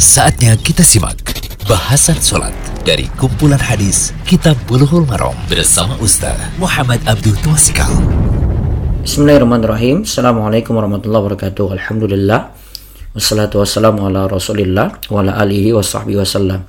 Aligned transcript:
Saatnya 0.00 0.56
kita 0.56 0.80
simak 0.80 1.20
bahasan 1.68 2.16
sholat 2.16 2.56
dari 2.88 3.04
kumpulan 3.20 3.60
hadis 3.60 4.16
Kitab 4.24 4.56
Bulughul 4.64 5.04
Maram 5.04 5.36
bersama 5.44 5.92
Ustaz 6.00 6.40
Muhammad 6.56 7.04
Abdul 7.04 7.36
Twasikal. 7.44 7.92
Bismillahirrahmanirrahim. 9.04 10.08
Assalamualaikum 10.08 10.80
warahmatullahi 10.80 11.20
wabarakatuh. 11.20 11.76
Alhamdulillah. 11.76 12.48
Wassalatu 13.12 13.60
wassalamu 13.60 14.08
ala 14.08 14.24
rasulillah 14.24 15.04
wa 15.12 15.20
ala 15.20 15.36
alihi 15.36 15.76
wa 15.76 15.84
sahbihi 15.84 16.16
wasallam. 16.16 16.64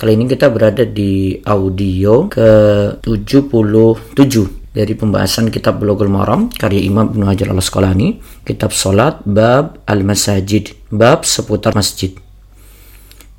Kali 0.00 0.16
ini 0.16 0.24
kita 0.24 0.48
berada 0.48 0.88
di 0.88 1.36
audio 1.44 2.32
ke-77 2.32 4.34
dari 4.72 4.92
pembahasan 4.96 5.52
kitab 5.52 5.84
Bulughul 5.84 6.08
Maram 6.08 6.48
karya 6.48 6.80
Imam 6.80 7.12
Ibnu 7.12 7.28
Hajar 7.28 7.52
Al-Asqalani, 7.52 8.24
kitab 8.40 8.72
salat 8.72 9.20
bab 9.28 9.84
al-masajid, 9.84 10.72
bab 10.88 11.28
seputar 11.28 11.76
masjid. 11.76 12.23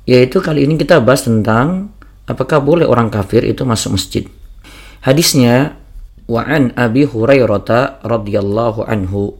Yaitu 0.06 0.38
kali 0.38 0.62
ini 0.62 0.78
kita 0.78 1.02
bahas 1.02 1.26
tentang 1.26 1.90
apakah 2.30 2.62
boleh 2.62 2.86
orang 2.86 3.10
kafir 3.10 3.42
itu 3.42 3.66
masuk 3.66 3.98
masjid. 3.98 4.22
Hadisnya 5.02 5.74
wa 6.30 6.42
an 6.46 6.70
Abi 6.78 7.06
Hurairah 7.06 8.06
radhiyallahu 8.06 8.86
anhu 8.86 9.34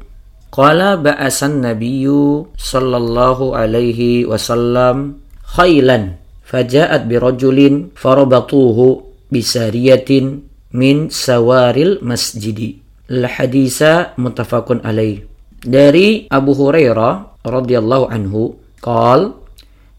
qala 0.50 0.98
ba'asan 0.98 1.62
nabiyyu 1.62 2.50
sallallahu 2.58 3.54
alaihi 3.54 4.26
wasallam 4.26 5.22
khailan 5.54 6.18
faja'at 6.46 7.06
birajulin 7.06 7.94
farabatuhu 7.94 9.06
bisariyatin 9.30 10.46
min 10.74 11.10
sawaril 11.10 12.02
masjidi. 12.02 12.82
Al-hadisa 13.06 14.18
mutafakun 14.18 14.82
alaih. 14.82 15.22
Dari 15.62 16.26
Abu 16.30 16.54
Hurairah 16.58 17.42
radhiyallahu 17.46 18.10
anhu, 18.10 18.58
qal 18.82 19.45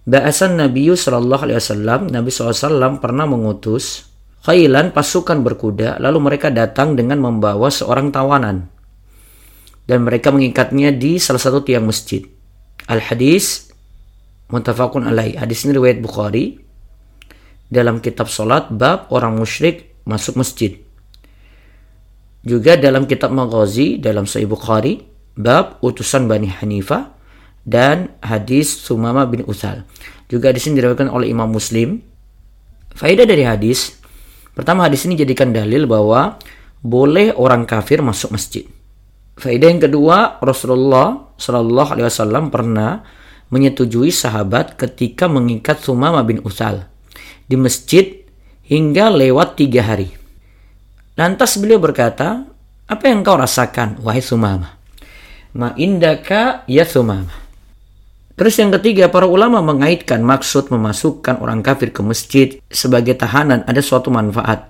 Ba'asan 0.07 0.55
Nabi 0.55 0.87
sallallahu 0.87 1.51
alaihi 1.51 1.59
wasallam, 1.59 2.07
Nabi 2.07 2.31
SAW 2.31 3.03
pernah 3.03 3.27
mengutus 3.27 4.07
khailan 4.47 4.95
pasukan 4.95 5.43
berkuda, 5.43 5.99
lalu 5.99 6.23
mereka 6.23 6.47
datang 6.47 6.95
dengan 6.95 7.19
membawa 7.19 7.67
seorang 7.67 8.15
tawanan. 8.15 8.71
Dan 9.83 10.07
mereka 10.07 10.31
mengikatnya 10.31 10.95
di 10.95 11.19
salah 11.19 11.43
satu 11.43 11.59
tiang 11.59 11.83
masjid. 11.83 12.23
Al-hadis 12.87 13.67
mutafakun 14.47 15.03
alaih. 15.03 15.35
Hadis 15.35 15.67
ini 15.67 15.75
riwayat 15.75 15.99
Bukhari 15.99 16.55
dalam 17.67 17.99
kitab 17.99 18.31
salat 18.31 18.71
bab 18.71 19.11
orang 19.11 19.35
musyrik 19.35 19.91
masuk 20.07 20.39
masjid. 20.39 20.79
Juga 22.47 22.79
dalam 22.79 23.03
kitab 23.11 23.35
Maghazi 23.35 23.99
dalam 23.99 24.23
Sahih 24.23 24.47
Bukhari 24.47 25.03
bab 25.35 25.83
utusan 25.83 26.31
Bani 26.31 26.47
Hanifah 26.47 27.16
dan 27.67 28.15
hadis 28.23 28.71
Sumama 28.71 29.27
bin 29.27 29.43
Utsal. 29.43 29.83
Juga 30.31 30.55
di 30.55 30.59
sini 30.63 30.79
diriwayatkan 30.79 31.11
oleh 31.11 31.27
Imam 31.27 31.51
Muslim. 31.51 31.99
Faedah 32.95 33.27
dari 33.27 33.43
hadis, 33.43 33.99
pertama 34.55 34.87
hadis 34.87 35.03
ini 35.03 35.19
jadikan 35.19 35.51
dalil 35.51 35.83
bahwa 35.83 36.39
boleh 36.79 37.35
orang 37.35 37.67
kafir 37.67 37.99
masuk 37.99 38.31
masjid. 38.31 38.63
Faedah 39.35 39.67
yang 39.69 39.83
kedua, 39.83 40.39
Rasulullah 40.39 41.35
Shallallahu 41.35 41.93
Alaihi 41.93 42.07
Wasallam 42.09 42.49
pernah 42.49 43.05
menyetujui 43.53 44.09
sahabat 44.09 44.79
ketika 44.79 45.29
mengikat 45.29 45.83
Sumama 45.83 46.23
bin 46.23 46.41
Utsal 46.41 46.87
di 47.45 47.53
masjid 47.59 48.25
hingga 48.65 49.13
lewat 49.13 49.59
tiga 49.59 49.85
hari. 49.85 50.09
Lantas 51.13 51.55
beliau 51.61 51.77
berkata, 51.77 52.47
apa 52.87 53.03
yang 53.07 53.21
kau 53.21 53.37
rasakan, 53.37 54.01
wahai 54.01 54.23
Sumama? 54.23 54.79
Ma 55.55 55.71
indaka 55.77 56.67
ya 56.67 56.83
Sumama. 56.83 57.46
Terus 58.37 58.53
yang 58.61 58.69
ketiga, 58.69 59.09
para 59.09 59.25
ulama 59.25 59.65
mengaitkan 59.65 60.21
maksud 60.21 60.69
memasukkan 60.69 61.41
orang 61.41 61.65
kafir 61.65 61.89
ke 61.89 62.05
masjid 62.05 62.61
sebagai 62.69 63.17
tahanan 63.17 63.65
ada 63.65 63.81
suatu 63.81 64.13
manfaat, 64.13 64.69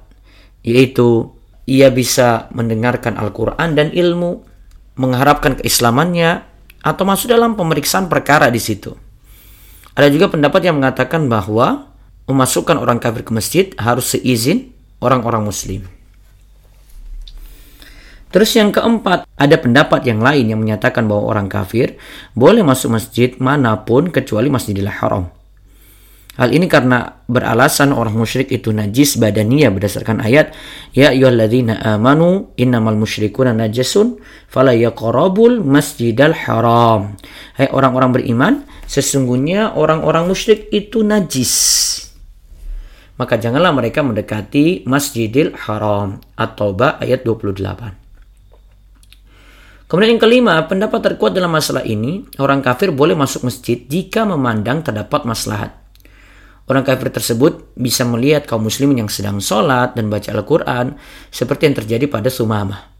yaitu 0.64 1.36
ia 1.68 1.92
bisa 1.92 2.48
mendengarkan 2.56 3.20
Al-Quran 3.20 3.76
dan 3.76 3.92
ilmu, 3.92 4.48
mengharapkan 4.96 5.60
keislamannya, 5.60 6.48
atau 6.80 7.04
masuk 7.04 7.28
dalam 7.28 7.60
pemeriksaan 7.60 8.08
perkara 8.08 8.48
di 8.48 8.64
situ. 8.64 8.96
Ada 10.00 10.08
juga 10.16 10.32
pendapat 10.32 10.64
yang 10.64 10.80
mengatakan 10.80 11.28
bahwa 11.28 11.92
memasukkan 12.24 12.80
orang 12.80 13.04
kafir 13.04 13.28
ke 13.28 13.36
masjid 13.36 13.66
harus 13.76 14.16
seizin 14.16 14.72
orang-orang 15.04 15.44
muslim. 15.44 15.84
Terus 18.28 18.52
yang 18.60 18.76
keempat, 18.76 19.24
ada 19.40 19.56
pendapat 19.56 20.04
yang 20.04 20.20
lain 20.20 20.52
yang 20.52 20.60
menyatakan 20.60 21.08
bahwa 21.08 21.32
orang 21.32 21.48
kafir 21.48 21.96
boleh 22.36 22.60
masuk 22.60 23.00
masjid 23.00 23.32
mana 23.40 23.88
pun 23.88 24.12
kecuali 24.12 24.52
Masjidil 24.52 24.92
Haram. 24.92 25.32
Hal 26.38 26.54
ini 26.54 26.70
karena 26.70 27.18
beralasan 27.26 27.90
orang 27.90 28.14
musyrik 28.14 28.54
itu 28.54 28.70
najis 28.70 29.18
badannya 29.18 29.74
berdasarkan 29.74 30.22
ayat 30.22 30.54
Ya 30.94 31.10
ayyuhalladzina 31.10 31.82
amanu 31.98 32.54
innamal 32.62 32.94
musyrikuna 32.94 33.58
najasun 33.58 34.22
fala 34.46 34.78
yaqrabul 34.78 35.66
masjidal 35.66 36.38
haram. 36.38 37.18
Hai 37.58 37.74
orang-orang 37.74 38.14
beriman, 38.14 38.54
sesungguhnya 38.86 39.74
orang-orang 39.74 40.30
musyrik 40.30 40.70
itu 40.70 41.02
najis 41.02 41.54
maka 43.18 43.42
janganlah 43.42 43.74
mereka 43.74 44.06
mendekati 44.06 44.86
Masjidil 44.86 45.58
Haram. 45.58 46.22
At-Taubah 46.38 47.02
ayat 47.02 47.26
28. 47.26 48.07
Kemudian 49.88 50.20
yang 50.20 50.24
kelima, 50.24 50.60
pendapat 50.68 51.00
terkuat 51.00 51.32
dalam 51.32 51.48
masalah 51.48 51.80
ini, 51.88 52.28
orang 52.44 52.60
kafir 52.60 52.92
boleh 52.92 53.16
masuk 53.16 53.48
masjid 53.48 53.80
jika 53.88 54.28
memandang 54.28 54.84
terdapat 54.84 55.24
maslahat. 55.24 55.72
Orang 56.68 56.84
kafir 56.84 57.08
tersebut 57.08 57.72
bisa 57.80 58.04
melihat 58.04 58.44
kaum 58.44 58.68
muslimin 58.68 59.08
yang 59.08 59.12
sedang 59.12 59.40
sholat 59.40 59.96
dan 59.96 60.12
baca 60.12 60.28
Al-Quran 60.36 61.00
seperti 61.32 61.72
yang 61.72 61.76
terjadi 61.80 62.06
pada 62.12 62.28
Sumamah. 62.28 62.92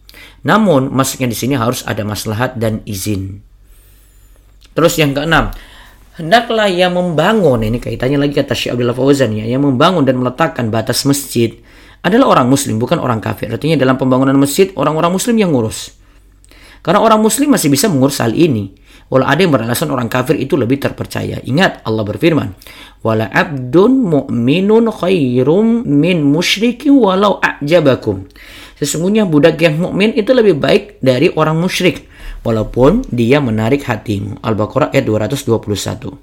Namun, 0.48 0.88
masuknya 0.96 1.28
di 1.28 1.36
sini 1.36 1.60
harus 1.60 1.84
ada 1.84 2.08
maslahat 2.08 2.56
dan 2.56 2.80
izin. 2.88 3.44
Terus 4.72 4.96
yang 4.96 5.12
keenam, 5.12 5.52
hendaklah 6.16 6.72
yang 6.72 6.96
membangun 6.96 7.68
ini 7.68 7.84
kaitannya 7.84 8.16
lagi 8.16 8.40
kata 8.40 8.56
Syekh 8.56 8.80
Abdullah 8.80 8.96
Fauzan 8.96 9.36
ya 9.36 9.44
yang 9.44 9.68
membangun 9.68 10.08
dan 10.08 10.18
meletakkan 10.18 10.72
batas 10.74 11.06
masjid 11.06 11.54
adalah 12.02 12.40
orang 12.40 12.48
muslim 12.50 12.82
bukan 12.82 12.98
orang 12.98 13.22
kafir 13.22 13.50
artinya 13.50 13.78
dalam 13.78 14.02
pembangunan 14.02 14.34
masjid 14.38 14.74
orang-orang 14.74 15.14
muslim 15.14 15.38
yang 15.38 15.54
ngurus 15.54 15.97
karena 16.88 17.04
orang 17.04 17.20
muslim 17.20 17.52
masih 17.52 17.68
bisa 17.68 17.92
mengurus 17.92 18.24
hal 18.24 18.32
ini 18.32 18.72
walau 19.12 19.28
ada 19.28 19.44
yang 19.44 19.52
beralasan 19.52 19.92
orang 19.92 20.08
kafir 20.08 20.40
itu 20.40 20.56
lebih 20.56 20.80
terpercaya 20.80 21.44
ingat 21.44 21.84
Allah 21.84 22.08
berfirman 22.08 22.56
wala 23.04 23.28
abdun 23.28 24.08
mu'minun 24.08 24.88
khairum 24.88 25.84
min 25.84 26.24
musyrikin 26.24 26.96
walau 26.96 27.44
a'jabakum 27.44 28.24
sesungguhnya 28.80 29.28
budak 29.28 29.60
yang 29.60 29.76
mukmin 29.84 30.16
itu 30.16 30.32
lebih 30.32 30.56
baik 30.56 31.04
dari 31.04 31.28
orang 31.36 31.60
musyrik 31.60 32.08
walaupun 32.48 33.04
dia 33.12 33.44
menarik 33.44 33.84
hatimu. 33.84 34.40
Al-Baqarah 34.40 34.96
ayat 34.96 35.04
221. 35.04 36.16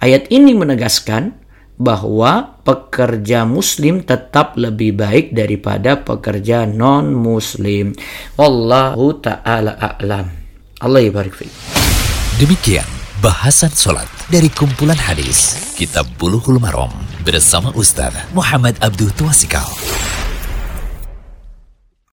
Ayat 0.00 0.30
ini 0.30 0.54
menegaskan 0.54 1.36
bahwa 1.80 2.60
pekerja 2.60 3.48
muslim 3.48 4.04
tetap 4.04 4.60
lebih 4.60 5.00
baik 5.00 5.32
daripada 5.32 5.96
pekerja 5.96 6.68
non 6.68 7.16
muslim. 7.16 7.96
Wallahu 8.36 9.16
taala 9.24 9.80
a'lam. 9.80 10.28
Allah 10.84 11.00
yabarik 11.00 11.40
Demikian 12.36 12.88
bahasan 13.20 13.72
solat 13.72 14.08
dari 14.32 14.48
kumpulan 14.48 14.96
hadis 14.96 15.72
Kitab 15.76 16.08
Bulughul 16.16 16.56
Maram 16.56 16.92
bersama 17.20 17.68
Ustaz 17.76 18.16
Muhammad 18.32 18.80
Abdul 18.80 19.12
Tuasikal. 19.12 19.68